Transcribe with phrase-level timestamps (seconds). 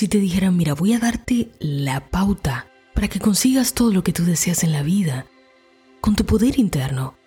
[0.00, 4.14] Si te dijeran, mira, voy a darte la pauta para que consigas todo lo que
[4.14, 5.26] tú deseas en la vida,
[6.00, 7.18] con tu poder interno,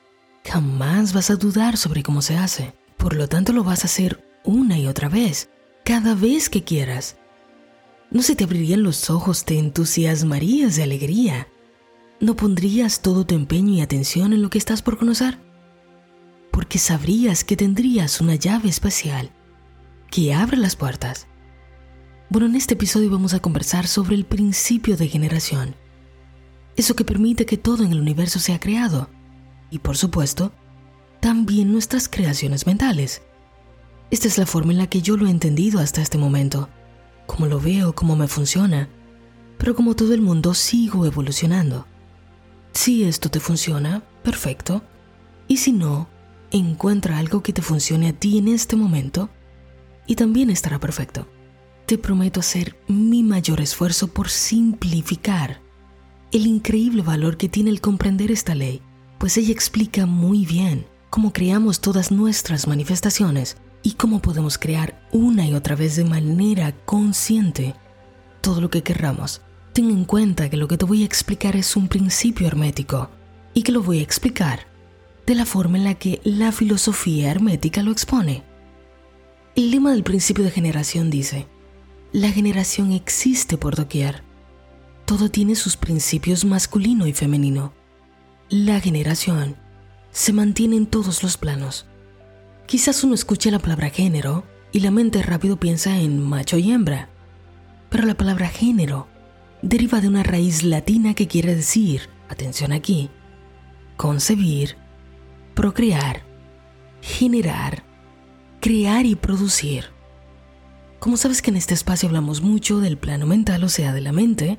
[0.44, 2.74] jamás vas a dudar sobre cómo se hace.
[2.98, 5.52] Por lo tanto, lo vas a hacer una y otra vez,
[5.86, 7.18] cada vez que quieras.
[8.10, 11.50] No se te abrirían los ojos, te entusiasmarías de alegría.
[12.20, 15.38] ¿No pondrías todo tu empeño y atención en lo que estás por conocer?
[16.50, 19.30] Porque sabrías que tendrías una llave especial
[20.10, 21.28] que abre las puertas.
[22.30, 25.76] Bueno, en este episodio vamos a conversar sobre el principio de generación.
[26.76, 29.10] Eso que permite que todo en el universo sea creado.
[29.70, 30.52] Y por supuesto,
[31.20, 33.22] también nuestras creaciones mentales.
[34.10, 36.70] Esta es la forma en la que yo lo he entendido hasta este momento,
[37.28, 38.90] cómo lo veo, cómo me funciona,
[39.58, 41.86] pero como todo el mundo sigo evolucionando.
[42.74, 44.82] Si esto te funciona, perfecto,
[45.48, 46.08] y si no,
[46.52, 49.30] encuentra algo que te funcione a ti en este momento
[50.08, 51.28] y también estará perfecto.
[51.86, 55.62] Te prometo hacer mi mayor esfuerzo por simplificar
[56.32, 58.82] el increíble valor que tiene el comprender esta ley,
[59.20, 65.46] pues ella explica muy bien cómo creamos todas nuestras manifestaciones y cómo podemos crear una
[65.46, 67.76] y otra vez de manera consciente
[68.42, 69.42] todo lo que querramos.
[69.74, 73.12] Ten en cuenta que lo que te voy a explicar es un principio hermético
[73.54, 74.68] y que lo voy a explicar
[75.28, 78.44] de la forma en la que la filosofía hermética lo expone.
[79.56, 81.48] El lema del principio de generación dice,
[82.14, 84.22] la generación existe por doquier.
[85.06, 87.74] Todo tiene sus principios masculino y femenino.
[88.50, 89.56] La generación
[90.12, 91.88] se mantiene en todos los planos.
[92.68, 97.10] Quizás uno escuche la palabra género y la mente rápido piensa en macho y hembra,
[97.90, 99.08] pero la palabra género
[99.64, 103.10] deriva de una raíz latina que quiere decir, atención aquí,
[103.98, 104.78] concebir,
[105.56, 106.22] procrear,
[107.02, 107.84] generar,
[108.60, 109.86] crear y producir.
[111.04, 114.14] Como sabes que en este espacio hablamos mucho del plano mental, o sea, de la
[114.14, 114.58] mente,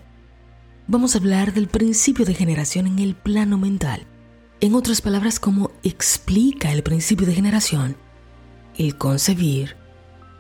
[0.86, 4.06] vamos a hablar del principio de generación en el plano mental.
[4.61, 7.96] En otras palabras, cómo explica el principio de generación,
[8.77, 9.77] el concebir,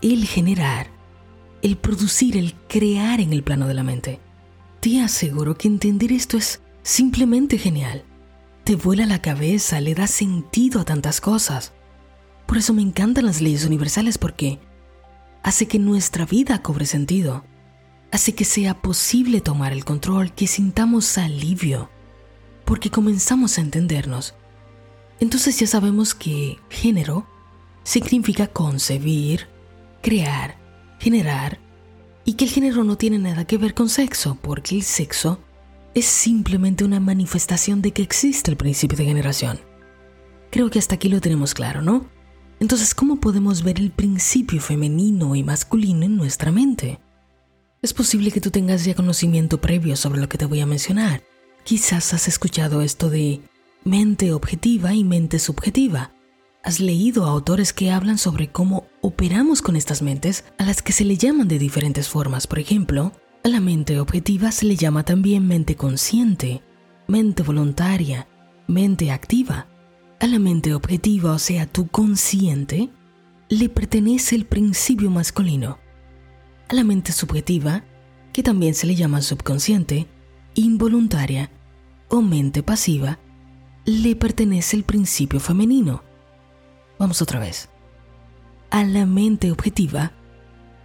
[0.02, 0.88] el generar,
[1.62, 4.20] el producir, el crear en el plano de la mente.
[4.80, 8.04] Te aseguro que entender esto es simplemente genial.
[8.64, 11.72] Te vuela la cabeza, le da sentido a tantas cosas.
[12.44, 14.58] Por eso me encantan las leyes universales porque
[15.44, 17.44] hace que nuestra vida cobre sentido,
[18.10, 21.90] hace que sea posible tomar el control, que sintamos alivio,
[22.64, 24.34] porque comenzamos a entendernos.
[25.20, 27.26] Entonces ya sabemos que género
[27.84, 29.46] significa concebir,
[30.02, 30.56] crear,
[30.98, 31.60] generar,
[32.24, 35.40] y que el género no tiene nada que ver con sexo, porque el sexo
[35.94, 39.60] es simplemente una manifestación de que existe el principio de generación.
[40.50, 42.13] Creo que hasta aquí lo tenemos claro, ¿no?
[42.64, 46.98] Entonces, ¿cómo podemos ver el principio femenino y masculino en nuestra mente?
[47.82, 51.22] Es posible que tú tengas ya conocimiento previo sobre lo que te voy a mencionar,
[51.62, 53.42] Quizás has escuchado esto de
[53.84, 56.12] mente objetiva y mente subjetiva.
[56.62, 60.92] Has leído a autores que hablan sobre cómo operamos con estas mentes a las que
[60.92, 62.46] se le llaman de diferentes formas.
[62.46, 63.12] Por ejemplo,
[63.44, 66.62] a la mente objetiva se le llama también mente consciente,
[67.08, 68.26] mente voluntaria,
[68.66, 69.66] mente activa.
[70.20, 72.90] A la mente objetiva, o sea, tu consciente,
[73.48, 75.78] le pertenece el principio masculino.
[76.68, 77.84] A la mente subjetiva,
[78.32, 80.06] que también se le llama subconsciente,
[80.54, 81.50] involuntaria
[82.08, 83.18] o mente pasiva,
[83.84, 86.02] le pertenece el principio femenino.
[86.98, 87.68] Vamos otra vez.
[88.70, 90.12] A la mente objetiva,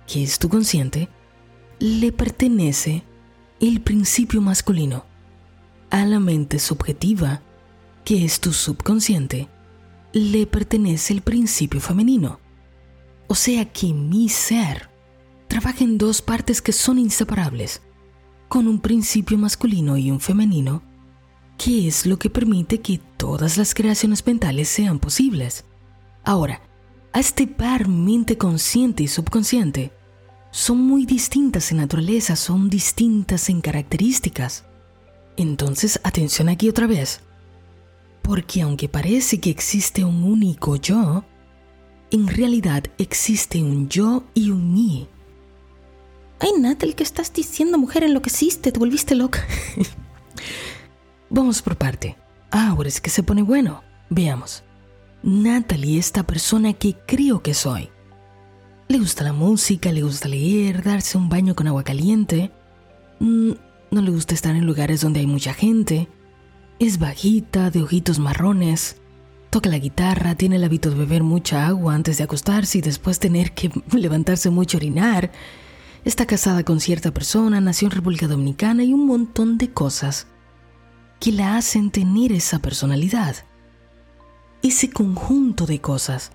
[0.06, 1.08] que es tu consciente,
[1.80, 3.04] le pertenece
[3.60, 5.06] el principio masculino.
[5.92, 7.42] A la mente subjetiva,
[8.04, 9.48] que es tu subconsciente,
[10.14, 12.40] le pertenece el principio femenino.
[13.28, 14.90] O sea que mi ser
[15.48, 17.82] trabaja en dos partes que son inseparables
[18.48, 20.82] con un principio masculino y un femenino,
[21.58, 25.66] que es lo que permite que todas las creaciones mentales sean posibles.
[26.24, 26.62] Ahora,
[27.14, 29.92] a este par mente consciente y subconsciente
[30.52, 34.66] son muy distintas en naturaleza, son distintas en características.
[35.38, 37.22] Entonces, atención aquí otra vez.
[38.30, 41.24] Porque aunque parece que existe un único yo,
[42.12, 45.08] en realidad existe un yo y un mí.
[46.40, 48.04] Ay, Natalie, ¿qué estás diciendo, mujer?
[48.04, 49.44] Enloqueciste, te volviste loca.
[51.32, 52.18] Vamos por parte.
[52.52, 53.82] Ahora es que se pone bueno.
[54.12, 54.64] Veamos.
[55.24, 57.90] Natalie, esta persona que creo que soy.
[58.90, 62.52] Le gusta la música, le gusta leer, darse un baño con agua caliente.
[63.20, 63.54] Mm,
[63.90, 66.08] no le gusta estar en lugares donde hay mucha gente.
[66.80, 68.96] Es bajita, de ojitos marrones.
[69.50, 73.20] Toca la guitarra, tiene el hábito de beber mucha agua antes de acostarse y después
[73.20, 75.32] tener que levantarse mucho a orinar
[76.06, 80.28] está casada con cierta persona, nació en República Dominicana y un montón de cosas
[81.20, 83.36] que la hacen tener esa personalidad.
[84.62, 86.32] Ese conjunto de cosas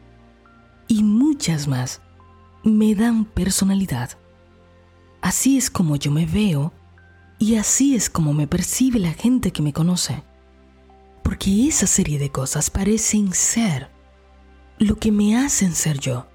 [0.88, 2.02] y muchas más
[2.64, 4.11] me dan personalidad.
[5.23, 6.75] Así es como yo me veo
[7.38, 10.23] y así es como me percibe la gente que me conoce.
[11.25, 13.91] Porque esa serie de cosas parecen ser
[14.79, 16.26] lo que me hacen ser yo.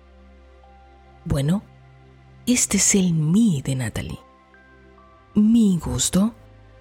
[1.24, 1.64] Bueno,
[2.46, 4.20] este es el mí de Natalie.
[5.36, 6.34] Mi gusto,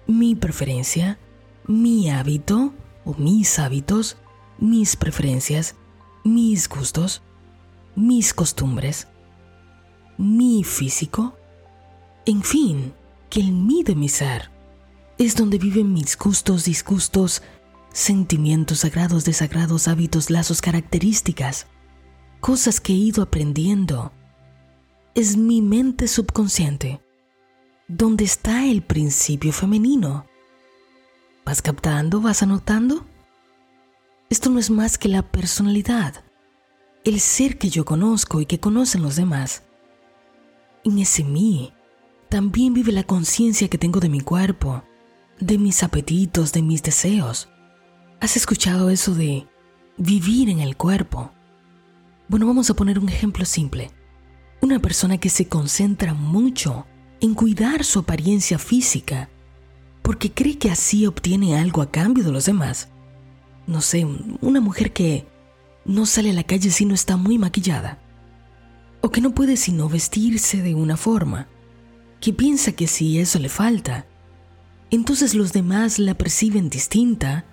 [0.07, 1.19] mi preferencia,
[1.67, 2.73] mi hábito
[3.05, 4.17] o mis hábitos,
[4.57, 5.75] mis preferencias,
[6.23, 7.21] mis gustos,
[7.95, 9.07] mis costumbres,
[10.17, 11.37] mi físico,
[12.25, 12.93] en fin,
[13.29, 14.49] que el mí de mi ser
[15.17, 17.43] es donde viven mis gustos, disgustos,
[17.91, 21.67] sentimientos sagrados, desagrados, hábitos, lazos, características,
[22.39, 24.11] cosas que he ido aprendiendo.
[25.15, 27.01] Es mi mente subconsciente,
[27.87, 30.25] donde está el principio femenino.
[31.45, 32.21] ¿Vas captando?
[32.21, 33.05] ¿Vas anotando?
[34.29, 36.23] Esto no es más que la personalidad,
[37.03, 39.63] el ser que yo conozco y que conocen los demás.
[40.83, 41.73] En ese mí
[42.29, 44.83] también vive la conciencia que tengo de mi cuerpo,
[45.39, 47.49] de mis apetitos, de mis deseos.
[48.21, 49.47] ¿Has escuchado eso de
[49.97, 51.31] vivir en el cuerpo?
[52.27, 53.91] Bueno, vamos a poner un ejemplo simple.
[54.61, 56.85] Una persona que se concentra mucho
[57.21, 59.29] en cuidar su apariencia física
[60.01, 62.89] porque cree que así obtiene algo a cambio de los demás.
[63.67, 64.05] No sé,
[64.41, 65.25] una mujer que
[65.85, 67.99] no sale a la calle si no está muy maquillada,
[69.01, 71.47] o que no puede sino vestirse de una forma,
[72.19, 74.07] que piensa que si eso le falta,
[74.91, 77.45] entonces los demás la perciben distinta,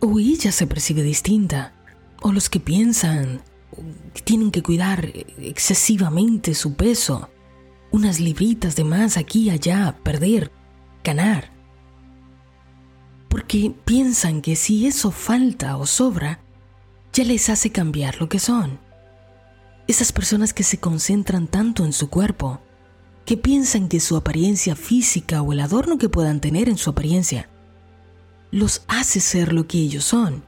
[0.00, 1.74] o ella se percibe distinta,
[2.20, 3.42] o los que piensan
[4.14, 7.28] que tienen que cuidar excesivamente su peso,
[7.90, 10.50] unas libritas de más aquí y allá, perder,
[11.04, 11.52] ganar.
[13.28, 16.40] Porque piensan que si eso falta o sobra,
[17.12, 18.80] ya les hace cambiar lo que son.
[19.86, 22.60] Esas personas que se concentran tanto en su cuerpo,
[23.24, 27.48] que piensan que su apariencia física o el adorno que puedan tener en su apariencia,
[28.50, 30.44] los hace ser lo que ellos son.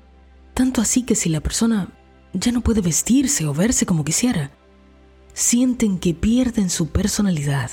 [0.55, 1.88] Tanto así que si la persona
[2.32, 4.50] ya no puede vestirse o verse como quisiera,
[5.32, 7.70] sienten que pierden su personalidad.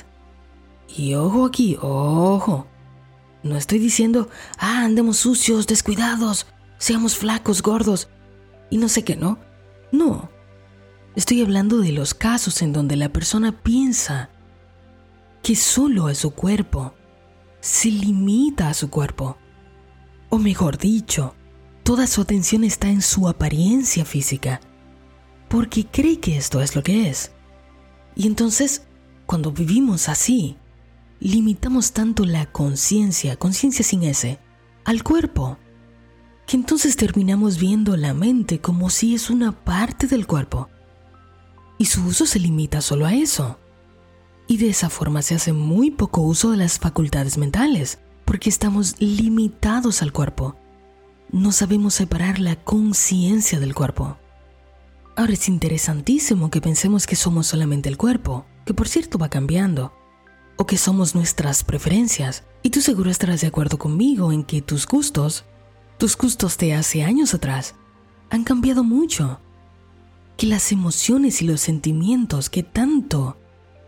[0.96, 2.68] Y ojo aquí, ojo,
[3.44, 6.48] no estoy diciendo, ah, andemos sucios, descuidados,
[6.78, 8.10] seamos flacos, gordos
[8.70, 9.40] y no sé qué, ¿no?
[9.92, 10.30] No.
[11.16, 14.30] Estoy hablando de los casos en donde la persona piensa
[15.42, 16.94] que solo a su cuerpo,
[17.60, 19.38] se limita a su cuerpo.
[20.38, 21.34] O mejor dicho,
[21.82, 24.62] toda su atención está en su apariencia física,
[25.50, 27.32] porque cree que esto es lo que es.
[28.16, 28.84] Y entonces,
[29.26, 30.56] cuando vivimos así,
[31.20, 34.38] limitamos tanto la conciencia, conciencia sin ese,
[34.86, 35.58] al cuerpo,
[36.46, 40.70] que entonces terminamos viendo la mente como si es una parte del cuerpo.
[41.80, 43.58] Y su uso se limita solo a eso.
[44.46, 47.98] Y de esa forma se hace muy poco uso de las facultades mentales,
[48.28, 50.58] porque estamos limitados al cuerpo.
[51.32, 54.18] No sabemos separar la conciencia del cuerpo.
[55.16, 59.94] Ahora es interesantísimo que pensemos que somos solamente el cuerpo, que por cierto va cambiando,
[60.58, 62.44] o que somos nuestras preferencias.
[62.64, 65.46] Y tú seguro estarás de acuerdo conmigo en que tus gustos,
[65.98, 67.76] tus gustos de hace años atrás,
[68.30, 69.40] han cambiado mucho.
[70.36, 73.38] Que las emociones y los sentimientos que tanto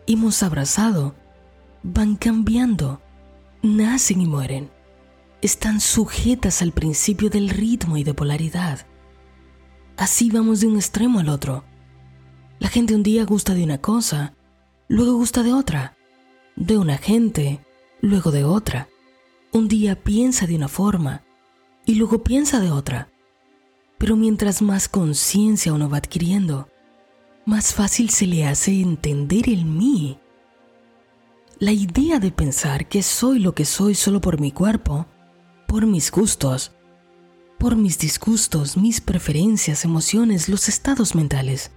[0.08, 1.14] hemos abrazado
[1.84, 3.02] van cambiando,
[3.62, 4.70] nacen y mueren.
[5.42, 8.86] Están sujetas al principio del ritmo y de polaridad.
[9.98, 11.64] Así vamos de un extremo al otro.
[12.60, 14.34] La gente un día gusta de una cosa,
[14.88, 15.96] luego gusta de otra
[16.60, 17.62] de una gente,
[18.02, 18.90] luego de otra.
[19.52, 21.24] Un día piensa de una forma
[21.86, 23.10] y luego piensa de otra.
[23.98, 26.70] Pero mientras más conciencia uno va adquiriendo,
[27.46, 30.20] más fácil se le hace entender el mí.
[31.62, 35.08] La idea de pensar que soy lo que soy solo por mi cuerpo,
[35.68, 36.72] por mis gustos,
[37.58, 41.72] por mis disgustos, mis preferencias, emociones, los estados mentales,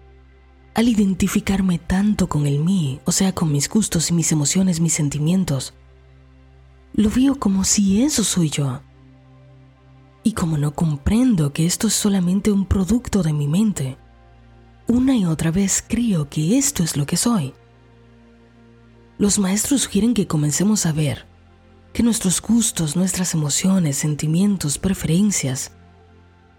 [0.75, 4.93] al identificarme tanto con el mí, o sea, con mis gustos y mis emociones, mis
[4.93, 5.75] sentimientos,
[6.95, 8.83] lo veo como si eso soy yo.
[10.23, 13.99] Y como no comprendo que esto es solamente un producto de mi mente,
[14.87, 17.53] una y otra vez creo que esto es lo que soy.
[19.19, 21.27] Los maestros sugieren que comencemos a ver
[21.93, 25.73] que nuestros gustos, nuestras emociones, sentimientos, preferencias,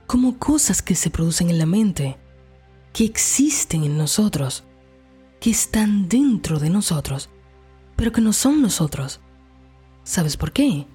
[0.05, 2.17] como cosas que se producen en la mente,
[2.93, 4.63] que existen en nosotros,
[5.39, 7.29] que están dentro de nosotros,
[7.95, 9.19] pero que no son nosotros.
[10.03, 10.87] ¿Sabes por qué?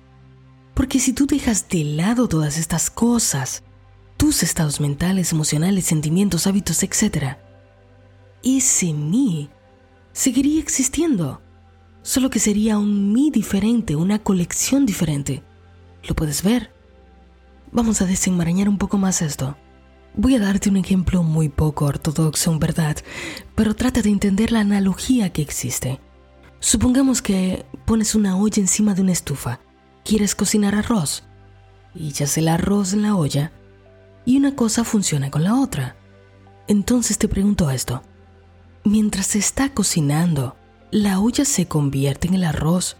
[0.74, 3.64] Porque si tú dejas de lado todas estas cosas,
[4.16, 7.36] tus estados mentales, emocionales, sentimientos, hábitos, etc.,
[8.44, 9.50] ese mí
[10.12, 11.42] seguiría existiendo,
[12.02, 15.42] solo que sería un mí diferente, una colección diferente.
[16.04, 16.72] ¿Lo puedes ver?
[17.72, 19.56] Vamos a desenmarañar un poco más esto.
[20.14, 22.96] Voy a darte un ejemplo muy poco ortodoxo, en verdad,
[23.54, 26.00] pero trata de entender la analogía que existe.
[26.60, 29.60] Supongamos que pones una olla encima de una estufa.
[30.04, 31.24] Quieres cocinar arroz.
[31.94, 33.52] Y echas el arroz en la olla
[34.24, 35.96] y una cosa funciona con la otra.
[36.66, 38.02] Entonces te pregunto esto.
[38.84, 40.54] Mientras se está cocinando,
[40.90, 42.96] ¿la olla se convierte en el arroz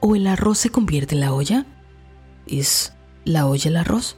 [0.00, 1.66] o el arroz se convierte en la olla?
[2.46, 2.92] ¿Es
[3.24, 4.16] la olla el arroz?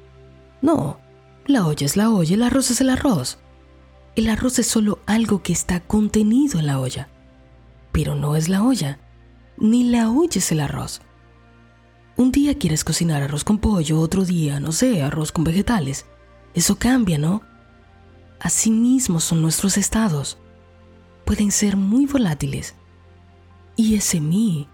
[0.62, 0.98] No,
[1.46, 3.38] la olla es la olla, el arroz es el arroz.
[4.16, 7.08] El arroz es solo algo que está contenido en la olla,
[7.92, 8.98] pero no es la olla,
[9.58, 11.00] ni la olla es el arroz.
[12.16, 16.06] Un día quieres cocinar arroz con pollo, otro día, no sé, arroz con vegetales.
[16.54, 17.42] Eso cambia, ¿no?
[18.38, 20.38] Así mismo son nuestros estados.
[21.24, 22.76] Pueden ser muy volátiles.
[23.76, 24.68] Y ese mí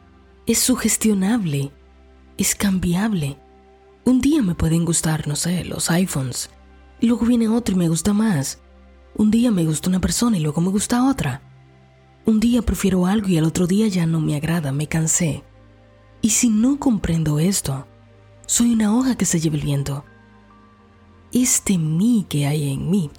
[0.47, 1.73] es sugestionable,
[2.37, 3.39] es cambiable.
[4.05, 6.51] Un día me pueden gustar, no sé, los iPhones.
[7.01, 8.61] Y luego viene otro y me gusta más.
[9.17, 11.43] Un día me gusta una persona y luego me gusta otra.
[12.27, 15.43] Un día prefiero algo y al otro día ya no me agrada, me cansé.
[16.23, 17.87] Y si no comprendo esto,
[18.47, 20.05] soy una hoja que se lleva el viento.
[21.33, 23.11] Este mí que hay en mí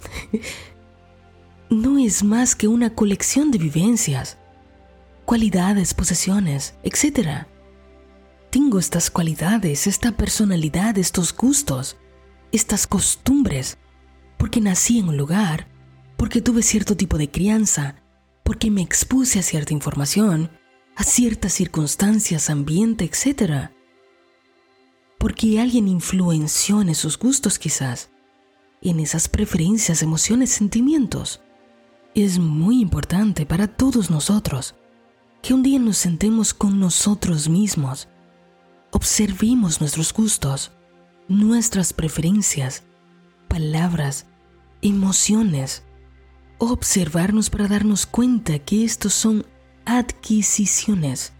[1.70, 4.38] no es más que una colección de vivencias,
[5.24, 7.46] cualidades, posesiones, etc.
[8.50, 11.96] Tengo estas cualidades, esta personalidad, estos gustos,
[12.52, 13.78] estas costumbres,
[14.36, 15.68] porque nací en un lugar,
[16.16, 17.96] porque tuve cierto tipo de crianza,
[18.42, 20.50] porque me expuse a cierta información,
[20.96, 23.70] a ciertas circunstancias, ambiente, etc.
[25.18, 28.10] Porque alguien influenció en esos gustos quizás,
[28.82, 31.40] en esas preferencias, emociones, sentimientos.
[32.14, 34.74] Es muy importante para todos nosotros
[35.42, 38.08] que un día nos sentemos con nosotros mismos,
[38.90, 40.72] observemos nuestros gustos,
[41.28, 42.84] nuestras preferencias,
[43.48, 44.26] palabras,
[44.82, 45.82] emociones,
[46.58, 49.44] observarnos para darnos cuenta que estos son
[49.84, 51.32] adquisiciones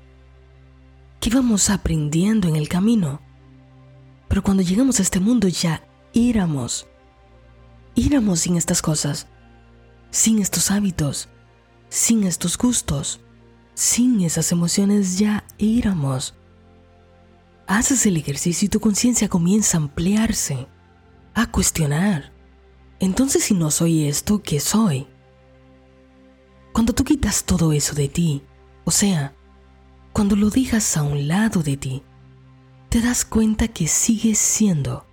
[1.20, 3.20] que vamos aprendiendo en el camino.
[4.28, 6.86] Pero cuando llegamos a este mundo ya éramos,
[7.94, 9.28] éramos sin estas cosas
[10.12, 11.28] sin estos hábitos,
[11.88, 13.20] sin estos gustos,
[13.74, 16.34] sin esas emociones ya éramos.
[17.66, 20.66] Haces el ejercicio y tu conciencia comienza a ampliarse,
[21.34, 22.32] a cuestionar.
[23.00, 25.06] Entonces si no soy esto, ¿qué soy?
[26.72, 28.42] Cuando tú quitas todo eso de ti,
[28.84, 29.34] o sea,
[30.12, 32.02] cuando lo dejas a un lado de ti,
[32.88, 35.06] te das cuenta que sigues siendo.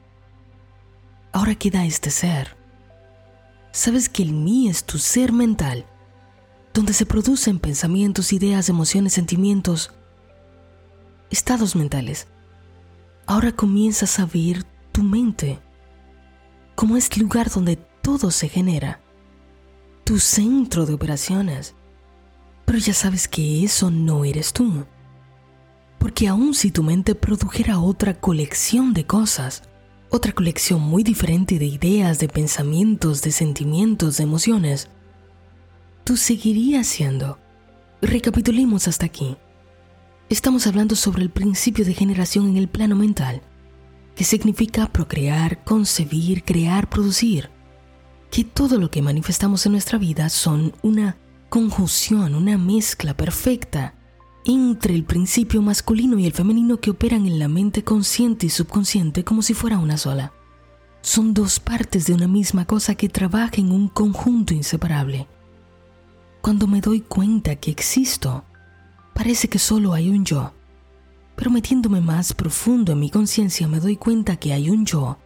[1.32, 2.60] Ahora queda este ser
[3.72, 5.86] sabes que el mí es tu ser mental,
[6.74, 9.92] donde se producen pensamientos, ideas, emociones, sentimientos,
[11.30, 12.28] estados mentales.
[13.26, 15.60] Ahora comienzas a ver tu mente
[16.76, 19.02] como este lugar donde todo se genera,
[20.04, 21.76] tu centro de operaciones.
[22.66, 24.86] Pero ya sabes que eso no eres tú.
[25.98, 29.64] Porque aun si tu mente produjera otra colección de cosas,
[30.10, 34.88] otra colección muy diferente de ideas, de pensamientos, de sentimientos, de emociones,
[36.10, 37.38] tú seguirías siendo.
[38.02, 39.38] Recapitulemos hasta aquí.
[40.28, 43.44] Estamos hablando sobre el principio de generación en el plano mental,
[44.16, 47.52] que significa procrear, concebir, crear, producir.
[48.32, 51.16] Que todo lo que manifestamos en nuestra vida son una
[51.48, 53.94] conjunción, una mezcla perfecta
[54.46, 59.24] entre el principio masculino y el femenino que operan en la mente consciente y subconsciente
[59.24, 60.34] como si fuera una sola.
[61.04, 65.28] Son dos partes de una misma cosa que trabajan en un conjunto inseparable.
[66.42, 68.44] Cuando me doy cuenta que existo,
[69.14, 70.54] parece que solo hay un yo,
[71.36, 75.18] pero metiéndome más profundo en mi conciencia me doy cuenta que hay un yo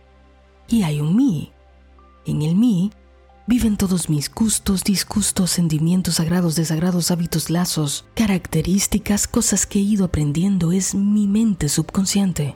[0.67, 1.51] y hay un mí.
[2.25, 2.91] En el mí
[3.45, 10.05] Viven todos mis gustos, disgustos, sentimientos sagrados, desagrados, hábitos, lazos, características, cosas que he ido
[10.05, 10.71] aprendiendo.
[10.71, 12.55] Es mi mente subconsciente,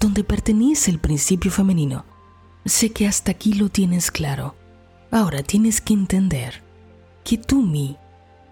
[0.00, 2.06] donde pertenece el principio femenino.
[2.64, 4.54] Sé que hasta aquí lo tienes claro.
[5.10, 6.62] Ahora tienes que entender
[7.28, 7.96] que tú, mí,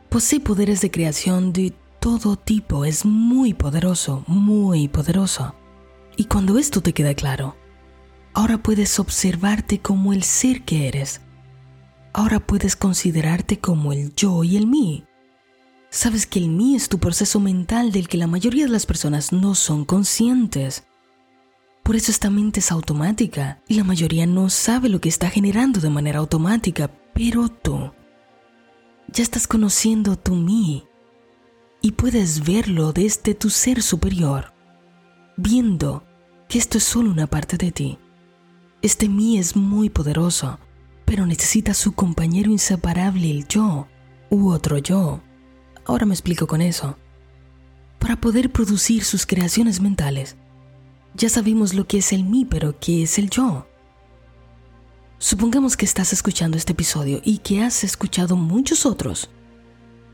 [0.09, 2.85] posee poderes de creación de todo tipo.
[2.85, 5.55] Es muy poderoso, muy poderoso.
[6.17, 7.57] Y cuando esto te queda claro,
[8.35, 11.21] ahora puedes observarte como el ser que eres
[12.17, 15.05] ahora puedes considerarte como el yo y el mí.
[15.91, 19.33] sabes que el mí es tu proceso mental del que la mayoría de las personas
[19.33, 20.85] no son conscientes.
[21.83, 25.79] Por eso esta mente es automática y la mayoría no sabe lo que está generando
[25.79, 27.93] de manera automática, pero tú
[29.13, 30.85] ya estás conociendo tu mí
[31.81, 34.53] y puedes verlo desde tu ser superior,
[35.37, 36.05] viendo
[36.49, 37.99] que esto es solo una parte de ti.
[38.83, 40.59] Este mí es muy poderoso,
[41.05, 43.87] pero necesita su compañero inseparable, el yo,
[44.31, 45.23] u otro yo.
[45.85, 46.97] Ahora me explico con eso.
[47.99, 50.37] Para poder producir sus creaciones mentales,
[51.15, 53.67] ya sabemos lo que es el mí, pero ¿qué es el yo?
[55.19, 59.31] Supongamos que estás escuchando este episodio y que has escuchado muchos otros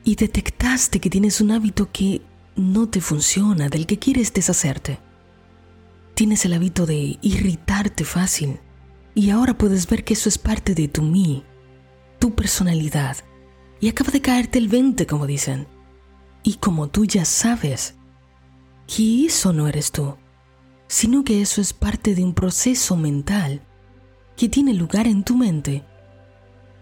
[0.05, 2.23] y detectaste que tienes un hábito que
[2.55, 5.01] no te funciona, del que quieres deshacerte.
[6.15, 8.61] Tienes el hábito de irritarte fácil
[9.13, 11.43] y ahora puedes ver que eso es parte de tu mí,
[12.21, 13.17] tu personalidad.
[13.81, 15.67] Y acaba de caerte el 20, como dicen.
[16.45, 17.97] Y como tú ya sabes
[18.87, 20.17] que eso no eres tú,
[20.87, 23.63] sino que eso es parte de un proceso mental
[24.43, 25.85] que tiene lugar en tu mente,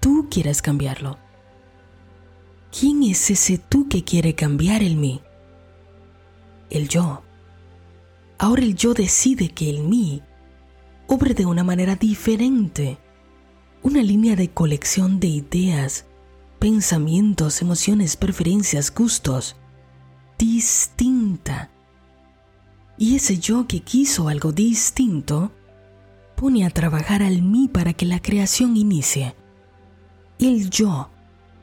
[0.00, 1.19] tú quieres cambiarlo.
[2.73, 5.21] ¿Quién es ese tú que quiere cambiar el mí?
[6.71, 7.23] El yo.
[8.38, 10.23] Ahora el yo decide que el mí
[11.07, 12.97] obre de una manera diferente,
[13.83, 16.07] una línea de colección de ideas,
[16.59, 19.57] pensamientos, emociones, preferencias, gustos,
[20.38, 21.71] distinta
[22.97, 25.52] y ese yo que quiso algo distinto
[26.40, 29.35] pone a trabajar al mí para que la creación inicie.
[30.38, 31.11] El yo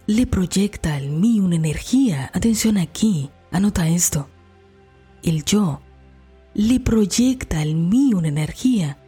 [0.06, 2.30] le proyecta al mí una energía.
[2.32, 4.30] Atención aquí, anota esto.
[5.24, 5.82] El yo
[6.54, 9.00] le proyecta al mí una energía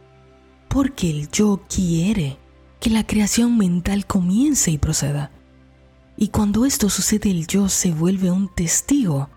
[0.66, 2.36] porque el yo quiere
[2.80, 5.30] que la creación mental comience y proceda.
[6.16, 9.30] Y cuando esto sucede el yo se vuelve un testigo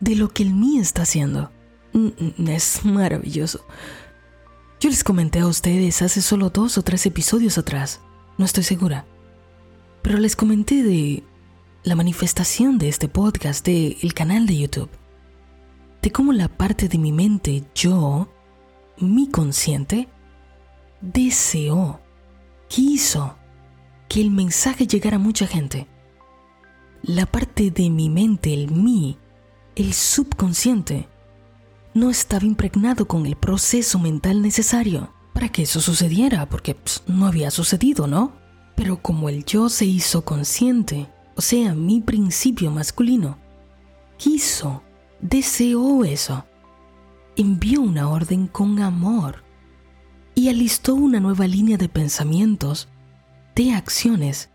[0.00, 1.52] de lo que el mí está haciendo.
[1.92, 3.64] Mm, mm, es maravilloso.
[4.82, 8.00] Yo les comenté a ustedes hace solo dos o tres episodios atrás,
[8.36, 9.06] no estoy segura,
[10.02, 11.22] pero les comenté de
[11.84, 14.90] la manifestación de este podcast, de el canal de YouTube,
[16.02, 18.28] de cómo la parte de mi mente, yo,
[18.98, 20.08] mi consciente,
[21.00, 22.00] deseó,
[22.66, 23.36] quiso
[24.08, 25.86] que el mensaje llegara a mucha gente.
[27.02, 29.16] La parte de mi mente, el mí,
[29.76, 31.08] el subconsciente,
[31.94, 36.76] no estaba impregnado con el proceso mental necesario para que eso sucediera, porque
[37.06, 38.32] no había sucedido, ¿no?
[38.76, 43.38] Pero como el yo se hizo consciente, o sea, mi principio masculino,
[44.16, 44.82] quiso,
[45.20, 46.44] deseó eso,
[47.36, 49.42] envió una orden con amor
[50.34, 52.88] y alistó una nueva línea de pensamientos,
[53.54, 54.50] de acciones,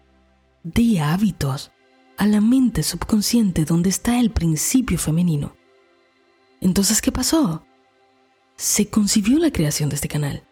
[0.63, 1.71] de hábitos
[2.17, 5.55] a la mente subconsciente donde está el principio femenino.
[6.61, 7.63] Entonces, ¿qué pasó?
[8.55, 10.43] Se concibió la creación de este canal,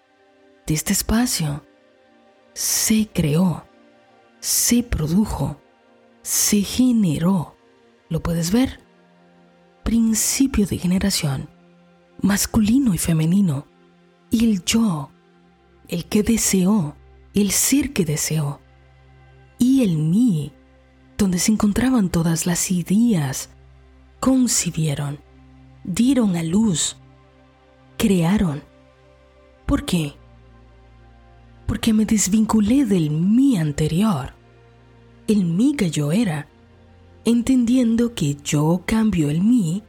[0.67, 1.65] de este espacio.
[2.53, 3.65] Se creó,
[4.39, 5.59] se produjo,
[6.21, 7.55] se generó.
[8.09, 8.79] ¿Lo puedes ver?
[9.83, 11.49] Principio de generación,
[12.21, 13.65] masculino y femenino.
[14.29, 15.09] Y el yo,
[15.87, 16.95] el que deseó,
[17.33, 18.61] el ser que deseó.
[19.57, 20.53] Y el mí,
[21.17, 23.49] donde se encontraban todas las ideas,
[24.19, 25.24] concibieron
[25.85, 26.97] dieron a luz,
[27.97, 28.63] crearon.
[29.65, 30.13] ¿Por qué?
[31.67, 34.33] Porque me desvinculé del mí anterior,
[35.27, 36.47] el mí que yo era,
[37.23, 39.83] entendiendo que yo cambio el mí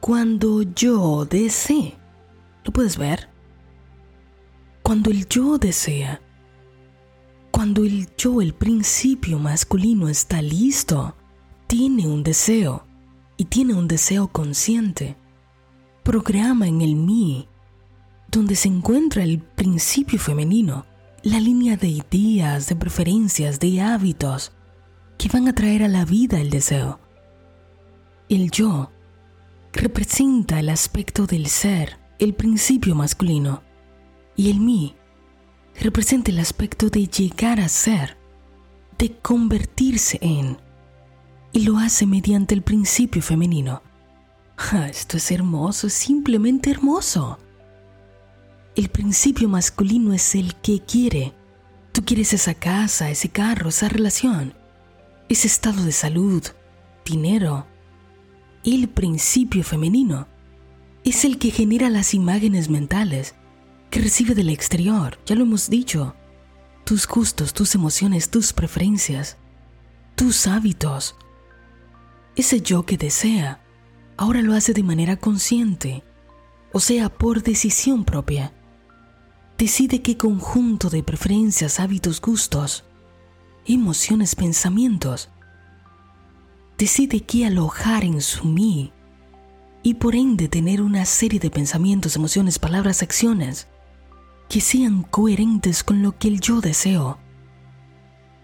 [0.00, 1.96] cuando yo desee.
[2.64, 3.28] ¿Lo puedes ver?
[4.82, 6.22] Cuando el yo desea,
[7.50, 11.14] cuando el yo, el principio masculino, está listo,
[11.66, 12.89] tiene un deseo
[13.40, 15.16] y tiene un deseo consciente,
[16.02, 17.48] programa en el mí,
[18.30, 20.84] donde se encuentra el principio femenino,
[21.22, 24.52] la línea de ideas, de preferencias, de hábitos
[25.16, 27.00] que van a traer a la vida el deseo.
[28.28, 28.90] El yo
[29.72, 33.62] representa el aspecto del ser, el principio masculino,
[34.36, 34.96] y el mí
[35.80, 38.18] representa el aspecto de llegar a ser,
[38.98, 40.58] de convertirse en
[41.52, 43.82] y lo hace mediante el principio femenino.
[44.88, 47.38] esto es hermoso, es simplemente hermoso.
[48.76, 51.34] El principio masculino es el que quiere.
[51.92, 54.54] Tú quieres esa casa, ese carro, esa relación,
[55.28, 56.42] ese estado de salud,
[57.04, 57.66] dinero.
[58.62, 60.28] El principio femenino
[61.04, 63.34] es el que genera las imágenes mentales
[63.90, 66.14] que recibe del exterior, ya lo hemos dicho.
[66.84, 69.36] Tus gustos, tus emociones, tus preferencias,
[70.14, 71.16] tus hábitos,
[72.36, 73.60] ese yo que desea,
[74.16, 76.04] ahora lo hace de manera consciente,
[76.72, 78.52] o sea, por decisión propia.
[79.58, 82.84] Decide qué conjunto de preferencias, hábitos, gustos,
[83.66, 85.28] emociones, pensamientos.
[86.78, 88.92] Decide qué alojar en su mí
[89.82, 93.68] y por ende tener una serie de pensamientos, emociones, palabras, acciones
[94.48, 97.18] que sean coherentes con lo que el yo deseo.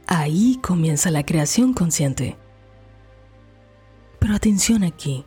[0.07, 2.39] Ahí comienza la creación consciente.
[4.27, 5.25] Pero atención aquí,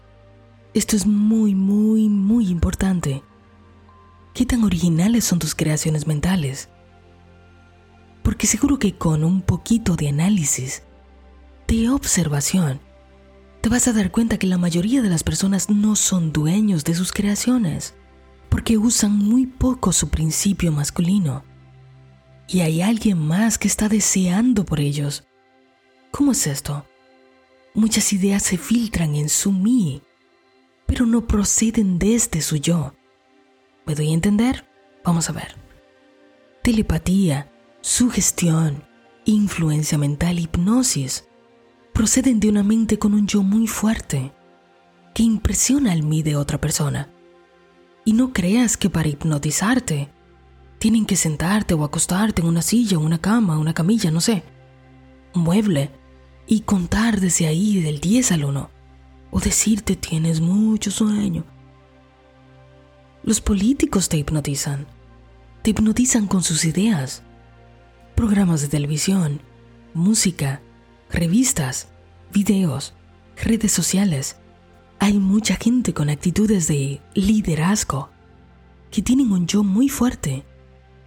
[0.73, 3.23] esto es muy, muy, muy importante.
[4.33, 6.67] ¿Qué tan originales son tus creaciones mentales?
[8.23, 10.83] Porque seguro que con un poquito de análisis,
[11.65, 12.81] de observación,
[13.61, 16.93] te vas a dar cuenta que la mayoría de las personas no son dueños de
[16.93, 17.93] sus creaciones
[18.49, 21.45] porque usan muy poco su principio masculino.
[22.49, 25.23] Y hay alguien más que está deseando por ellos.
[26.11, 26.85] ¿Cómo es esto?
[27.73, 30.01] Muchas ideas se filtran en su mí,
[30.85, 32.93] pero no proceden desde su yo.
[33.85, 34.67] ¿Me doy a entender?
[35.03, 35.55] Vamos a ver.
[36.63, 37.51] Telepatía,
[37.81, 38.83] sugestión,
[39.25, 41.25] influencia mental, hipnosis,
[41.93, 44.31] proceden de una mente con un yo muy fuerte,
[45.13, 47.09] que impresiona al mí de otra persona
[48.09, 50.09] y no creas que para hipnotizarte
[50.79, 54.43] tienen que sentarte o acostarte en una silla, una cama, una camilla, no sé,
[55.35, 55.91] un mueble,
[56.51, 58.69] y contar desde ahí del 10 al 1,
[59.29, 61.45] o decirte tienes mucho sueño.
[63.23, 64.87] Los políticos te hipnotizan,
[65.61, 67.21] te hipnotizan con sus ideas,
[68.15, 69.41] programas de televisión,
[69.93, 70.59] música,
[71.11, 71.89] revistas,
[72.33, 72.95] videos,
[73.37, 74.37] redes sociales,
[74.97, 78.09] hay mucha gente con actitudes de liderazgo
[78.89, 80.43] que tienen un yo muy fuerte,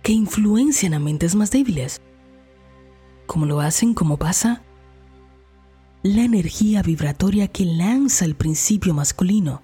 [0.05, 2.01] que influencian a mentes más débiles.
[3.27, 3.93] ¿Cómo lo hacen?
[3.93, 4.63] ¿Cómo pasa?
[6.05, 9.63] La energía vibratoria que lanza el principio masculino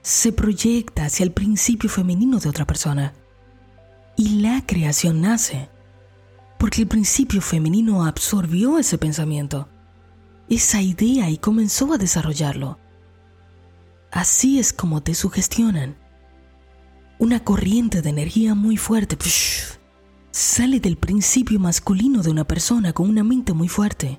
[0.00, 3.12] se proyecta hacia el principio femenino de otra persona.
[4.16, 5.68] Y la creación nace
[6.58, 9.68] porque el principio femenino absorbió ese pensamiento,
[10.48, 12.78] esa idea y comenzó a desarrollarlo.
[14.10, 15.98] Así es como te sugestionan.
[17.18, 19.18] Una corriente de energía muy fuerte
[20.30, 24.18] sale del principio masculino de una persona con una mente muy fuerte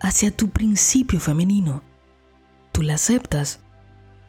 [0.00, 1.82] hacia tu principio femenino.
[2.72, 3.60] Tú la aceptas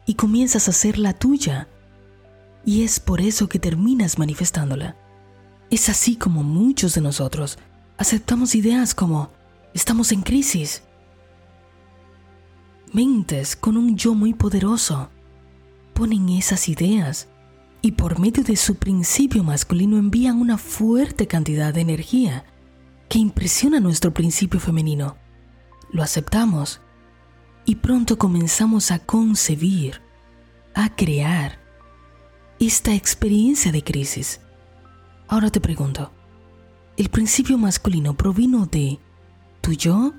[0.06, 1.68] y comienzas a hacer la tuya.
[2.64, 4.96] Y es por eso que terminas manifestándola.
[5.70, 7.58] Es así como muchos de nosotros
[7.98, 9.30] aceptamos ideas como
[9.74, 10.82] estamos en crisis
[12.92, 15.08] mentes con un yo muy poderoso
[15.94, 17.28] ponen esas ideas
[17.80, 22.44] y por medio de su principio masculino envían una fuerte cantidad de energía
[23.08, 25.16] que impresiona nuestro principio femenino.
[25.92, 26.80] Lo aceptamos
[27.64, 30.00] y pronto comenzamos a concebir,
[30.74, 31.58] a crear
[32.58, 34.40] esta experiencia de crisis.
[35.28, 36.10] Ahora te pregunto,
[36.96, 38.98] ¿el principio masculino provino de
[39.60, 40.14] tu yo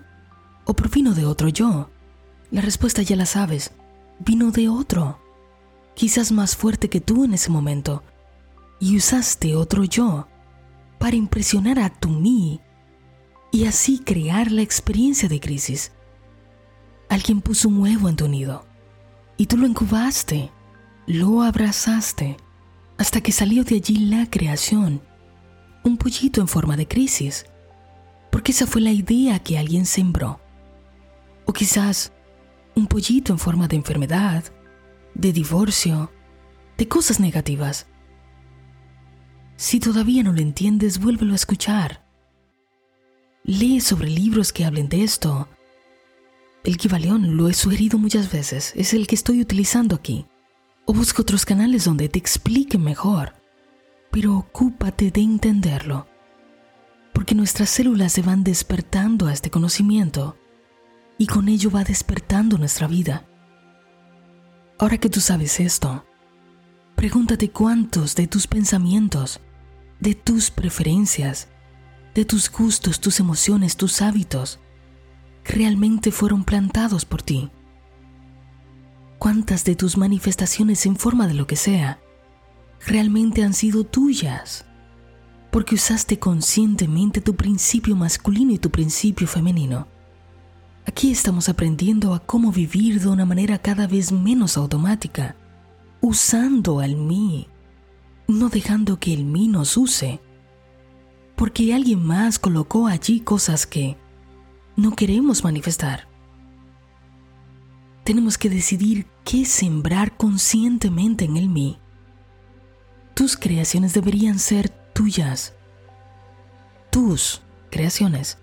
[0.66, 1.90] o provino de otro yo?
[2.52, 3.72] La respuesta ya la sabes.
[4.20, 5.20] Vino de otro,
[5.96, 8.04] quizás más fuerte que tú en ese momento,
[8.80, 10.28] y usaste otro yo
[11.00, 12.62] para impresionar a tu mí
[13.54, 15.92] y así crear la experiencia de crisis.
[17.08, 18.66] Alguien puso un huevo en tu nido
[19.38, 20.52] y tú lo incubaste,
[21.06, 22.36] lo abrazaste,
[22.98, 25.04] hasta que salió de allí la creación,
[25.84, 27.46] un pollito en forma de crisis,
[28.32, 30.42] porque esa fue la idea que alguien sembró.
[31.46, 32.12] O quizás
[32.74, 34.46] un pollito en forma de enfermedad,
[35.14, 36.12] de divorcio,
[36.76, 37.86] de cosas negativas.
[39.58, 42.03] Si todavía no lo entiendes, vuélvelo a escuchar.
[43.46, 45.50] Lee sobre libros que hablen de esto.
[46.64, 50.26] El Kibalión lo he sugerido muchas veces, es el que estoy utilizando aquí.
[50.86, 53.34] O busca otros canales donde te expliquen mejor,
[54.12, 56.08] pero ocúpate de entenderlo,
[57.14, 60.38] porque nuestras células se van despertando a este conocimiento
[61.18, 63.26] y con ello va despertando nuestra vida.
[64.80, 66.06] Ahora que tú sabes esto,
[66.96, 69.42] pregúntate cuántos de tus pensamientos,
[70.00, 71.50] de tus preferencias,
[72.14, 74.60] de tus gustos, tus emociones, tus hábitos,
[75.44, 77.50] realmente fueron plantados por ti.
[79.18, 82.00] ¿Cuántas de tus manifestaciones en forma de lo que sea
[82.86, 84.66] realmente han sido tuyas?
[85.52, 89.88] Porque usaste conscientemente tu principio masculino y tu principio femenino.
[90.86, 95.38] Aquí estamos aprendiendo a cómo vivir de una manera cada vez menos automática,
[96.02, 97.48] usando al mí,
[98.28, 100.20] no dejando que el mí nos use,
[101.36, 103.98] porque alguien más colocó allí cosas que
[104.76, 106.08] no queremos manifestar.
[108.04, 111.80] tenemos que decidir qué sembrar conscientemente en el mí.
[113.14, 115.54] Tus creaciones deberían ser tuyas.
[116.90, 117.42] Tus
[117.72, 118.38] creaciones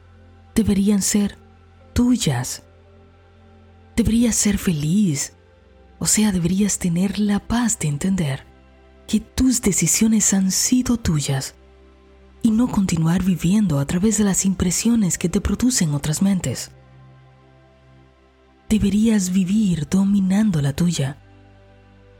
[0.55, 1.37] deberían ser
[1.92, 2.62] tuyas.
[3.96, 5.35] Deberías ser feliz,
[5.98, 8.46] o sea, deberías tener la paz de entender
[9.07, 11.55] que tus decisiones han sido tuyas
[12.42, 16.70] y no continuar viviendo a través de las impresiones que te producen otras mentes.
[18.68, 21.18] Deberías vivir dominando la tuya,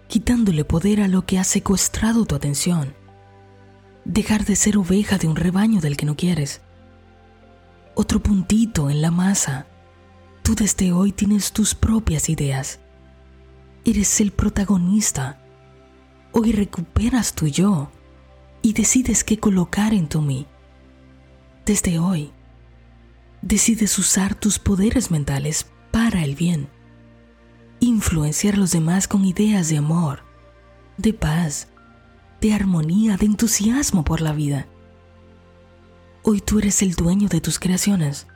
[0.09, 2.95] quitándole poder a lo que ha secuestrado tu atención.
[4.05, 6.61] Dejar de ser oveja de un rebaño del que no quieres.
[7.95, 9.67] Otro puntito en la masa.
[10.43, 12.81] Tú desde hoy tienes tus propias ideas.
[13.85, 15.41] Eres el protagonista.
[16.33, 17.91] Hoy recuperas tu yo
[18.63, 20.47] y decides qué colocar en tu mí.
[21.65, 22.33] Desde hoy,
[23.43, 26.69] decides usar tus poderes mentales para el bien,
[27.81, 30.23] influenciar a los demás con ideas de amor,
[30.99, 31.69] de paz,
[32.41, 34.67] de armonía, de entusiasmo por la vida.
[36.23, 38.27] Hoy tú eres el dueño de tus creaciones,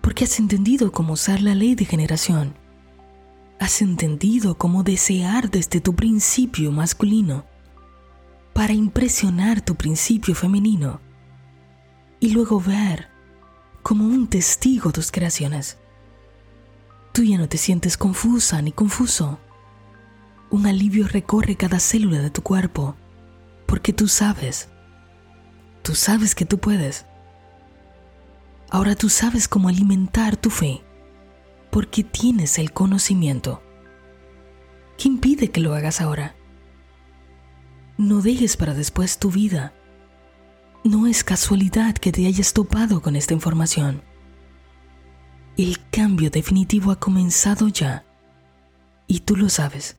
[0.00, 2.54] porque has entendido cómo usar la ley de generación.
[3.60, 7.44] Has entendido cómo desear desde tu principio masculino
[8.58, 11.00] para impresionar tu principio femenino
[12.18, 13.08] y luego ver
[13.84, 15.78] como un testigo tus creaciones.
[17.12, 19.38] Tú ya no te sientes confusa ni confuso.
[20.50, 22.96] Un alivio recorre cada célula de tu cuerpo
[23.64, 24.68] porque tú sabes,
[25.82, 27.06] tú sabes que tú puedes.
[28.70, 30.82] Ahora tú sabes cómo alimentar tu fe
[31.70, 33.62] porque tienes el conocimiento.
[34.96, 36.34] ¿Qué impide que lo hagas ahora?
[37.98, 39.74] No dejes para después tu vida.
[40.84, 44.02] No es casualidad que te hayas topado con esta información.
[45.56, 48.06] El cambio definitivo ha comenzado ya
[49.08, 49.97] y tú lo sabes.